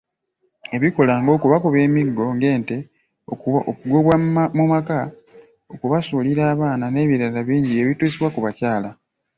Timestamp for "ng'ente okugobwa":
2.35-4.15